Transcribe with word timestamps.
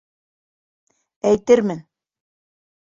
Әйтермен. 1.33 1.87